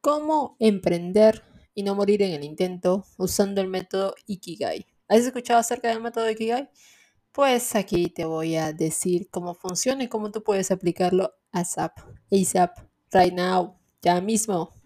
[0.00, 1.42] cómo emprender
[1.74, 4.86] y no morir en el intento usando el método Ikigai.
[5.08, 6.70] ¿Has escuchado acerca del método Ikigai?
[7.32, 11.98] Pues aquí te voy a decir cómo funciona y cómo tú puedes aplicarlo ASAP,
[12.30, 12.78] ASAP,
[13.12, 14.79] right now, ya mismo.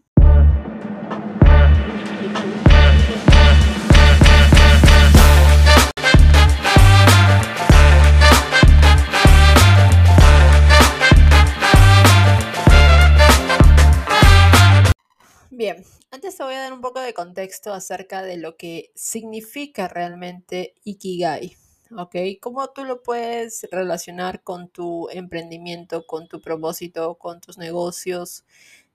[16.45, 21.57] Voy a dar un poco de contexto acerca de lo que significa realmente Ikigai,
[21.97, 22.17] ¿ok?
[22.41, 28.45] ¿Cómo tú lo puedes relacionar con tu emprendimiento, con tu propósito, con tus negocios?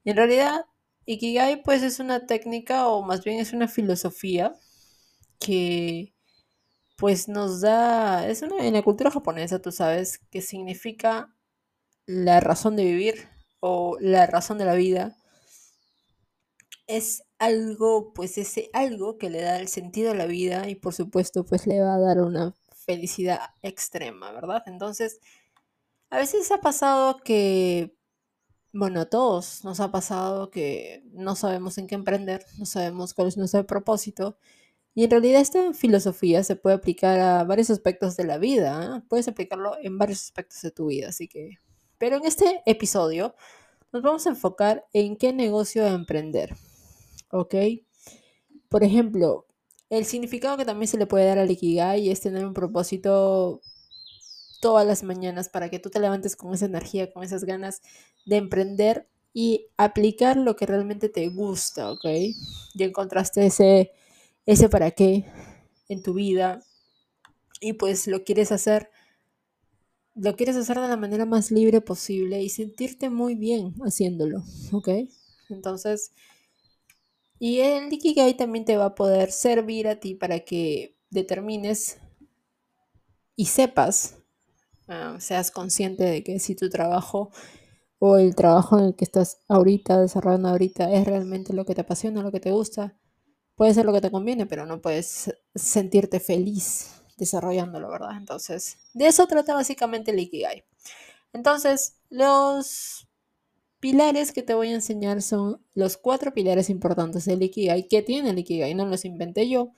[0.05, 0.65] En realidad,
[1.05, 4.55] Ikigai pues es una técnica o más bien es una filosofía
[5.39, 6.13] que
[6.97, 11.33] pues nos da, es una, en la cultura japonesa, tú sabes, que significa
[12.05, 13.29] la razón de vivir
[13.61, 15.18] o la razón de la vida
[16.89, 20.93] es algo, pues ese algo que le da el sentido a la vida y por
[20.93, 24.63] supuesto pues le va a dar una felicidad extrema, ¿verdad?
[24.65, 25.19] Entonces,
[26.09, 27.95] a veces ha pasado que,
[28.73, 33.27] bueno, a todos nos ha pasado que no sabemos en qué emprender, no sabemos cuál
[33.27, 34.39] es nuestro propósito.
[34.95, 39.03] Y en realidad esta filosofía se puede aplicar a varios aspectos de la vida, ¿eh?
[39.07, 41.59] puedes aplicarlo en varios aspectos de tu vida, así que...
[41.99, 43.35] Pero en este episodio
[43.91, 46.55] nos vamos a enfocar en qué negocio emprender.
[47.31, 47.55] ¿Ok?
[48.69, 49.45] Por ejemplo,
[49.89, 53.61] el significado que también se le puede dar al Ikigai es tener un propósito
[54.61, 57.81] todas las mañanas para que tú te levantes con esa energía, con esas ganas
[58.25, 62.05] de emprender y aplicar lo que realmente te gusta, ¿ok?
[62.75, 63.91] Ya encontraste ese,
[64.45, 65.25] ese para qué
[65.87, 66.63] en tu vida
[67.61, 68.89] y pues lo quieres hacer,
[70.15, 74.89] lo quieres hacer de la manera más libre posible y sentirte muy bien haciéndolo, ¿ok?
[75.49, 76.11] Entonces,
[77.39, 81.97] y el Ikigai también te va a poder servir a ti para que determines
[83.35, 84.17] y sepas,
[84.89, 87.31] ah, seas consciente de que si tu trabajo
[87.97, 91.81] o el trabajo en el que estás ahorita, desarrollando ahorita, es realmente lo que te
[91.81, 92.97] apasiona, lo que te gusta,
[93.55, 98.17] puede ser lo que te conviene, pero no puedes sentirte feliz desarrollándolo, ¿verdad?
[98.17, 100.65] Entonces, de eso trata básicamente el Ikigai.
[101.33, 103.08] Entonces, los
[103.79, 108.31] pilares que te voy a enseñar son los cuatro pilares importantes del Ikigai que tiene
[108.31, 109.71] el Ikigai, no los inventé yo.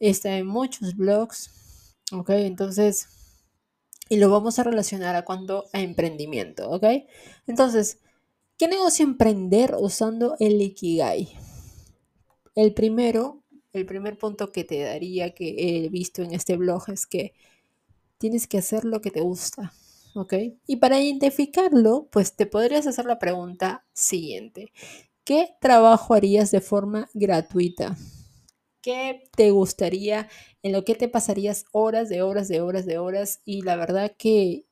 [0.00, 2.30] Está en muchos blogs, ¿ok?
[2.30, 3.08] Entonces,
[4.08, 6.84] y lo vamos a relacionar a cuando a emprendimiento, ¿ok?
[7.46, 7.98] Entonces,
[8.58, 11.36] ¿qué negocio emprender usando el Ikigai?
[12.54, 13.42] El primero,
[13.72, 17.32] el primer punto que te daría que he visto en este blog es que
[18.18, 19.72] tienes que hacer lo que te gusta.
[20.66, 24.72] Y para identificarlo, pues te podrías hacer la pregunta siguiente.
[25.24, 27.96] ¿Qué trabajo harías de forma gratuita?
[28.80, 30.28] ¿Qué te gustaría?
[30.62, 33.40] ¿En lo que te pasarías horas de horas de horas de horas?
[33.44, 34.66] Y la verdad que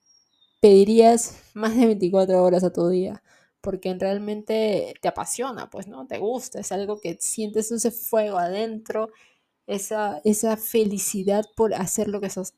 [0.61, 3.23] pedirías más de 24 horas a tu día
[3.63, 6.07] porque realmente te apasiona, pues, ¿no?
[6.07, 9.11] Te gusta, es algo que sientes ese fuego adentro,
[9.67, 12.55] esa, esa felicidad por hacer lo que estás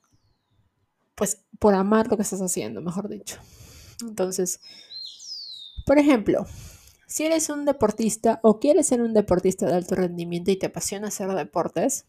[1.14, 3.38] pues por amar lo que estás haciendo, mejor dicho.
[4.02, 4.60] Entonces,
[5.86, 6.46] por ejemplo,
[7.06, 11.08] si eres un deportista o quieres ser un deportista de alto rendimiento y te apasiona
[11.08, 12.06] hacer deportes,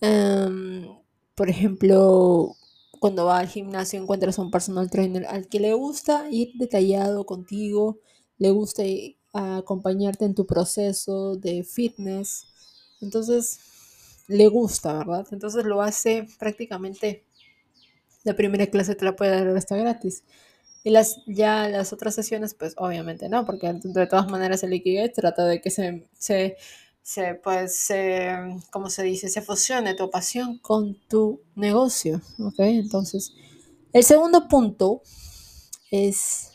[0.00, 0.86] em,
[1.34, 2.56] por ejemplo,
[3.00, 7.24] cuando vas al gimnasio encuentras a un personal trainer al que le gusta ir detallado
[7.26, 8.00] contigo,
[8.38, 8.82] le gusta
[9.32, 12.46] acompañarte en tu proceso de fitness,
[13.00, 13.60] entonces
[14.26, 15.26] le gusta, ¿verdad?
[15.30, 17.24] Entonces lo hace prácticamente
[18.24, 20.24] la primera clase te la puede dar hasta gratis.
[20.84, 25.12] Y las, ya las otras sesiones, pues obviamente no, porque de todas maneras el Ikigai
[25.12, 26.56] trata de que se, se,
[27.02, 28.30] se pues, se,
[28.70, 29.28] ¿cómo se dice?
[29.28, 32.60] Se fusione tu pasión con tu negocio, ¿ok?
[32.60, 33.32] Entonces,
[33.92, 35.02] el segundo punto
[35.90, 36.52] es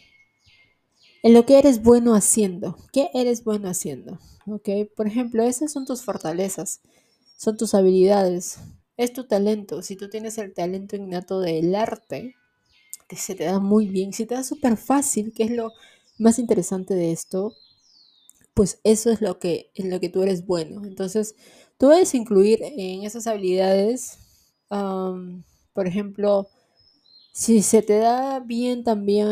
[1.24, 2.78] en lo que eres bueno haciendo.
[2.92, 4.20] ¿Qué eres bueno haciendo?
[4.46, 4.70] ¿Ok?
[4.96, 6.82] Por ejemplo, esas son tus fortalezas,
[7.38, 8.60] son tus habilidades,
[8.98, 9.82] es tu talento.
[9.82, 12.36] Si tú tienes el talento innato del arte,
[13.10, 15.72] se te da muy bien, se te da súper fácil, que es lo
[16.18, 17.54] más interesante de esto,
[18.54, 20.86] pues eso es lo que, en lo que tú eres bueno.
[20.86, 21.36] Entonces,
[21.78, 24.18] tú puedes incluir en esas habilidades,
[24.70, 26.48] por ejemplo,
[27.36, 29.28] Si se te da bien también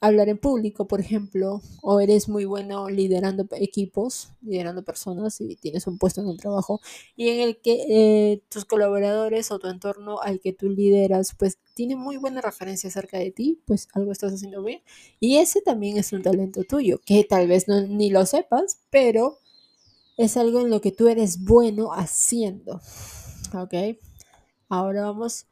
[0.00, 5.86] hablar en público, por ejemplo, o eres muy bueno liderando equipos, liderando personas y tienes
[5.86, 6.80] un puesto en el trabajo
[7.14, 11.58] y en el que eh, tus colaboradores o tu entorno al que tú lideras, pues
[11.74, 14.80] tiene muy buena referencia acerca de ti, pues algo estás haciendo bien.
[15.20, 19.36] Y ese también es un talento tuyo, que tal vez no, ni lo sepas, pero
[20.16, 22.80] es algo en lo que tú eres bueno haciendo.
[23.52, 23.98] ¿Ok?
[24.70, 25.46] Ahora vamos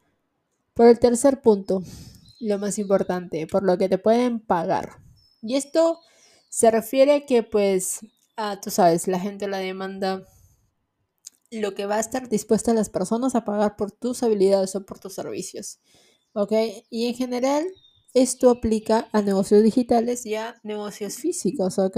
[0.75, 1.81] por el tercer punto,
[2.39, 4.97] lo más importante, por lo que te pueden pagar.
[5.41, 5.99] Y esto
[6.49, 8.01] se refiere a que, pues,
[8.35, 10.23] ah, tú sabes, la gente la demanda
[11.51, 14.99] lo que va a estar dispuesta las personas a pagar por tus habilidades o por
[14.99, 15.79] tus servicios.
[16.33, 16.51] ¿Ok?
[16.89, 17.65] Y en general,
[18.13, 21.97] esto aplica a negocios digitales y a negocios físicos, ¿ok?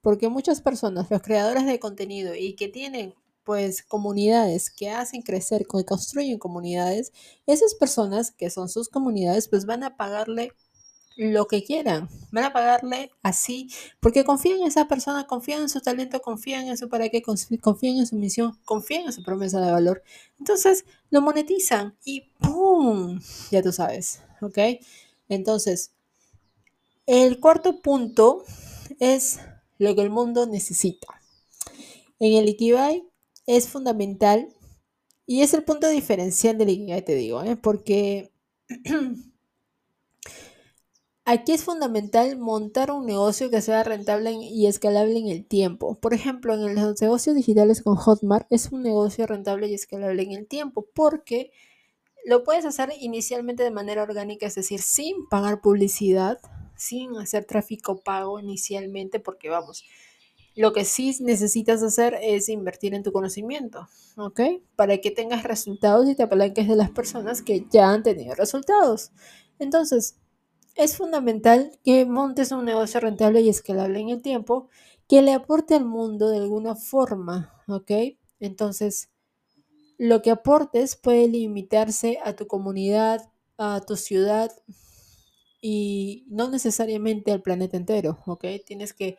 [0.00, 3.14] Porque muchas personas, los creadores de contenido y que tienen
[3.48, 7.14] pues comunidades que hacen crecer, que construyen comunidades,
[7.46, 10.52] esas personas que son sus comunidades pues van a pagarle
[11.16, 15.80] lo que quieran, van a pagarle así, porque confían en esa persona, confían en su
[15.80, 19.72] talento, confían en su para qué, confían en su misión, confían en su promesa de
[19.72, 20.02] valor.
[20.38, 23.18] Entonces lo monetizan y ¡pum!
[23.50, 24.58] Ya tú sabes, ¿ok?
[25.30, 25.92] Entonces,
[27.06, 28.44] el cuarto punto
[29.00, 29.40] es
[29.78, 31.06] lo que el mundo necesita.
[32.18, 33.08] En el Ikigai
[33.48, 34.46] es fundamental
[35.24, 37.56] y es el punto diferencial del Ikigai, te digo, ¿eh?
[37.56, 38.30] porque
[41.24, 45.98] aquí es fundamental montar un negocio que sea rentable y escalable en el tiempo.
[45.98, 50.32] Por ejemplo, en los negocios digitales con Hotmart es un negocio rentable y escalable en
[50.32, 51.50] el tiempo porque
[52.26, 56.38] lo puedes hacer inicialmente de manera orgánica, es decir, sin pagar publicidad,
[56.76, 59.84] sin hacer tráfico pago inicialmente, porque vamos,
[60.58, 64.40] lo que sí necesitas hacer es invertir en tu conocimiento, ¿ok?
[64.74, 69.12] Para que tengas resultados y te apalanques de las personas que ya han tenido resultados.
[69.60, 70.16] Entonces,
[70.74, 74.68] es fundamental que montes un negocio rentable y escalable en el tiempo
[75.06, 77.92] que le aporte al mundo de alguna forma, ¿ok?
[78.40, 79.10] Entonces,
[79.96, 84.50] lo que aportes puede limitarse a tu comunidad, a tu ciudad
[85.60, 88.44] y no necesariamente al planeta entero, ¿ok?
[88.66, 89.18] Tienes que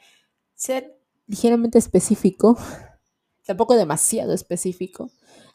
[0.53, 0.98] ser
[1.29, 2.57] ligeramente específico,
[3.45, 5.09] tampoco demasiado específico.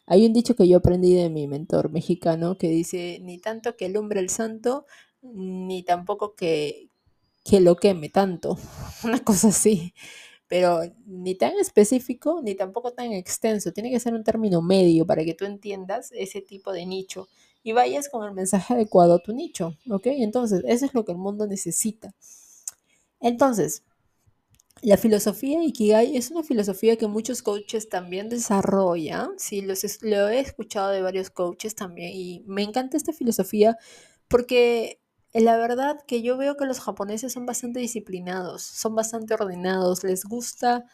[0.07, 3.85] Hay un dicho que yo aprendí de mi mentor mexicano que dice, ni tanto que
[3.85, 4.85] alumbre el santo,
[5.21, 6.89] ni tampoco que,
[7.43, 8.57] que lo queme tanto,
[9.03, 9.93] una cosa así.
[10.47, 13.73] Pero ni tan específico, ni tampoco tan extenso.
[13.73, 17.27] Tiene que ser un término medio para que tú entiendas ese tipo de nicho
[17.63, 20.05] y vayas con el mensaje adecuado a tu nicho, ¿ok?
[20.05, 22.13] Entonces, eso es lo que el mundo necesita.
[23.19, 23.83] Entonces,
[24.85, 29.31] la filosofía Ikigai es una filosofía que muchos coaches también desarrollan.
[29.37, 33.77] Sí, los, lo he escuchado de varios coaches también y me encanta esta filosofía
[34.27, 35.01] porque
[35.33, 40.23] la verdad que yo veo que los japoneses son bastante disciplinados, son bastante ordenados, les
[40.23, 40.85] gusta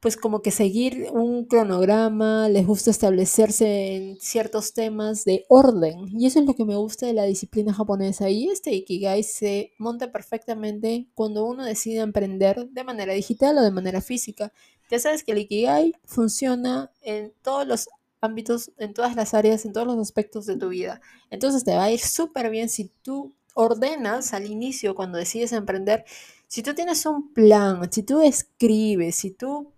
[0.00, 6.08] pues como que seguir un cronograma, les gusta establecerse en ciertos temas de orden.
[6.18, 8.30] Y eso es lo que me gusta de la disciplina japonesa.
[8.30, 13.70] Y este Ikigai se monta perfectamente cuando uno decide emprender de manera digital o de
[13.70, 14.52] manera física.
[14.90, 17.88] Ya sabes que el Ikigai funciona en todos los
[18.22, 21.02] ámbitos, en todas las áreas, en todos los aspectos de tu vida.
[21.28, 26.06] Entonces te va a ir súper bien si tú ordenas al inicio, cuando decides emprender,
[26.46, 29.72] si tú tienes un plan, si tú escribes, si tú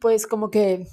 [0.00, 0.86] pues como que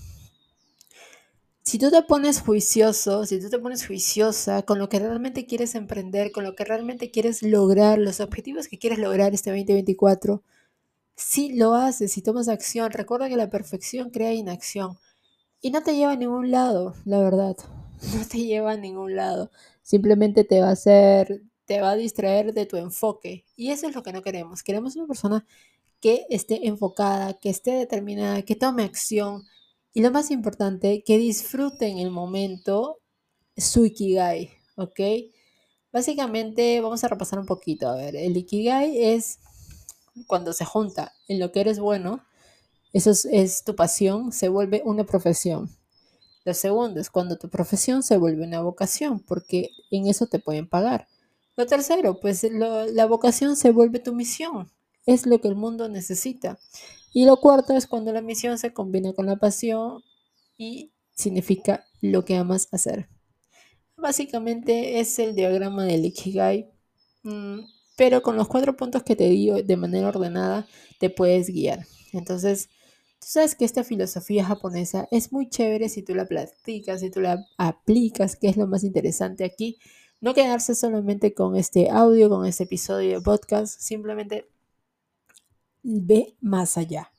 [1.64, 5.76] si tú te pones juicioso, si tú te pones juiciosa con lo que realmente quieres
[5.76, 10.44] emprender, con lo que realmente quieres lograr, los objetivos que quieres lograr este 2024,
[11.16, 14.98] si lo haces, si tomas acción, recuerda que la perfección crea inacción
[15.62, 17.58] y no te lleva a ningún lado, la verdad.
[18.16, 19.52] No te lleva a ningún lado.
[19.84, 23.46] Simplemente te va a hacer, te va a distraer de tu enfoque.
[23.58, 24.64] Y eso es lo que no queremos.
[24.64, 25.46] Queremos una persona
[26.02, 29.44] que esté enfocada, que esté determinada, que tome acción
[29.94, 33.00] y lo más importante, que disfrute en el momento
[33.58, 35.00] su Ikigai, ¿ok?
[35.92, 37.90] Básicamente vamos a repasar un poquito.
[37.90, 39.40] A ver, el Ikigai es
[40.28, 42.24] cuando se junta en lo que eres bueno,
[42.94, 45.70] eso es, es tu pasión, se vuelve una profesión.
[46.46, 50.68] Lo segundo es cuando tu profesión se vuelve una vocación, porque en eso te pueden
[50.68, 51.08] pagar.
[51.56, 54.72] Lo tercero, pues la vocación se vuelve tu misión,
[55.06, 56.60] es lo que el mundo necesita.
[57.14, 60.04] Y lo cuarto es cuando la misión se combina con la pasión
[60.58, 63.10] y significa lo que amas hacer.
[63.98, 66.70] Básicamente es el diagrama del Ikigai,
[67.24, 67.60] mm,
[67.98, 70.68] pero con los cuatro puntos que te digo de manera ordenada
[71.00, 71.86] te puedes guiar.
[72.14, 72.70] Entonces,
[73.20, 77.20] tú sabes que esta filosofía japonesa es muy chévere si tú la practicas, si tú
[77.20, 79.80] la aplicas, que es lo más interesante aquí.
[80.22, 84.50] No quedarse solamente con este audio, con este episodio de podcast, simplemente
[85.84, 87.12] ve más allá.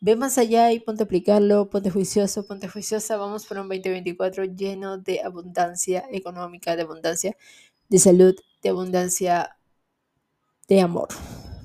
[0.00, 3.16] Ve más allá y ponte a aplicarlo, ponte juicioso, ponte juiciosa.
[3.16, 7.36] Vamos por un 2024 lleno de abundancia económica, de abundancia
[7.88, 9.56] de salud, de abundancia
[10.68, 11.08] de amor.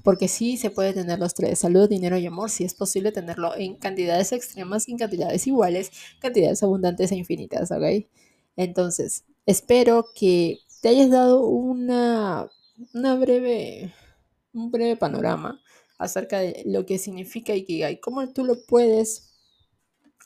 [0.03, 3.55] Porque sí se puede tener los tres, salud, dinero y amor, sí es posible tenerlo
[3.55, 8.05] en cantidades extremas, en cantidades iguales, cantidades abundantes e infinitas, ¿ok?
[8.57, 12.49] Entonces, espero que te hayas dado una,
[12.93, 13.93] una breve,
[14.53, 15.62] un breve panorama
[16.03, 19.33] acerca de lo que significa Ikigai, cómo tú lo puedes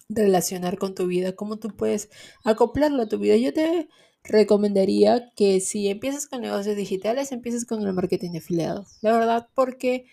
[0.09, 2.09] relacionar con tu vida, cómo tú puedes
[2.43, 3.35] acoplarlo a tu vida.
[3.35, 3.89] Yo te
[4.23, 8.85] recomendaría que si empiezas con negocios digitales, empieces con el marketing de afiliado.
[9.01, 10.05] La verdad, porque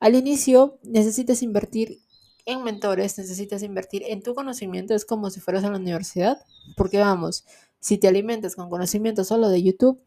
[0.00, 2.00] al inicio necesitas invertir
[2.44, 6.38] en mentores, necesitas invertir en tu conocimiento, es como si fueras a la universidad,
[6.76, 7.44] porque vamos,
[7.78, 10.02] si te alimentas con conocimiento solo de YouTube,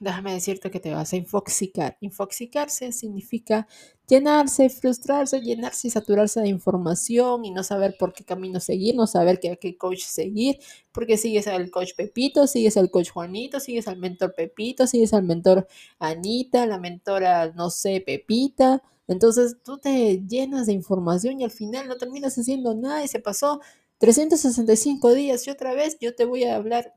[0.00, 1.96] déjame decirte que te vas a infoxicar.
[2.00, 3.66] Infoxicarse significa
[4.06, 9.06] llenarse, frustrarse, llenarse y saturarse de información y no saber por qué camino seguir, no
[9.06, 10.58] saber qué, qué coach seguir,
[10.92, 15.24] porque sigues al coach Pepito, sigues al coach Juanito, sigues al mentor Pepito, sigues al
[15.24, 15.66] mentor
[15.98, 18.82] Anita, la mentora, no sé, Pepita.
[19.08, 23.20] Entonces tú te llenas de información y al final no terminas haciendo nada y se
[23.20, 23.60] pasó
[23.98, 26.94] 365 días y otra vez yo te voy a hablar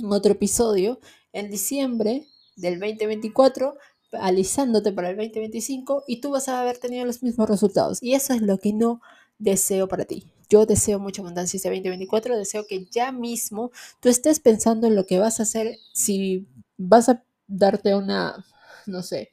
[0.00, 1.00] en otro episodio
[1.32, 2.26] en diciembre
[2.56, 3.76] del 2024,
[4.12, 8.02] alisándote para el 2025 y tú vas a haber tenido los mismos resultados.
[8.02, 9.00] Y eso es lo que no
[9.38, 10.26] deseo para ti.
[10.48, 15.06] Yo deseo mucha abundancia este 2024, deseo que ya mismo tú estés pensando en lo
[15.06, 18.44] que vas a hacer si vas a darte una,
[18.86, 19.30] no sé,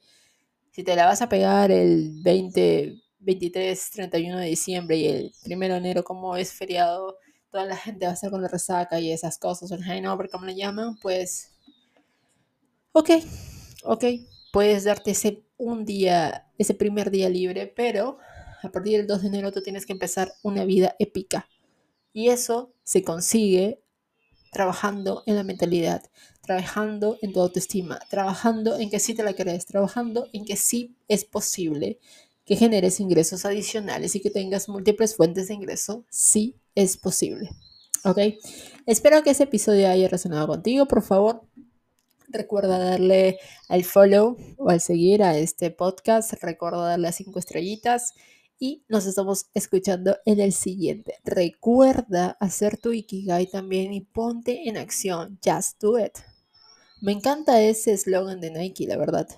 [0.70, 5.58] si te la vas a pegar el 20, 23, 31 de diciembre y el 1
[5.58, 7.16] de enero como es feriado,
[7.50, 10.46] toda la gente va a estar con la resaca y esas cosas, el hangover, como
[10.46, 11.52] le llaman, pues
[12.92, 13.10] ok,
[13.84, 14.04] ok,
[14.52, 18.18] puedes darte ese un día, ese primer día libre, pero
[18.62, 21.48] a partir del 2 de enero tú tienes que empezar una vida épica.
[22.12, 23.82] Y eso se consigue
[24.50, 26.02] trabajando en la mentalidad,
[26.42, 30.96] trabajando en tu autoestima, trabajando en que sí te la crees, trabajando en que sí
[31.06, 31.98] es posible
[32.44, 37.50] que generes ingresos adicionales y que tengas múltiples fuentes de ingreso, sí es posible.
[38.04, 38.18] ¿Ok?
[38.86, 40.86] Espero que ese episodio haya resonado contigo.
[40.86, 41.42] Por favor,
[42.30, 46.34] Recuerda darle al follow o al seguir a este podcast.
[46.42, 48.12] Recuerda darle a cinco estrellitas.
[48.60, 51.14] Y nos estamos escuchando en el siguiente.
[51.24, 55.38] Recuerda hacer tu Ikigai también y ponte en acción.
[55.44, 56.18] Just do it.
[57.00, 59.28] Me encanta ese eslogan de Nike, la verdad.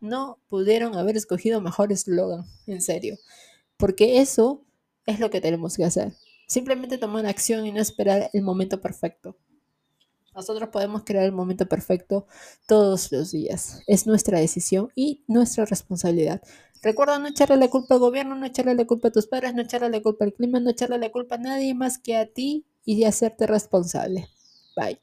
[0.00, 3.16] No pudieron haber escogido mejor eslogan, en serio.
[3.76, 4.66] Porque eso
[5.06, 6.12] es lo que tenemos que hacer.
[6.50, 9.36] Simplemente tomar acción y no esperar el momento perfecto.
[10.34, 12.26] Nosotros podemos crear el momento perfecto
[12.66, 13.84] todos los días.
[13.86, 16.42] Es nuestra decisión y nuestra responsabilidad.
[16.82, 19.62] Recuerda no echarle la culpa al gobierno, no echarle la culpa a tus padres, no
[19.62, 22.66] echarle la culpa al clima, no echarle la culpa a nadie más que a ti
[22.84, 24.26] y de hacerte responsable.
[24.74, 24.98] Bye.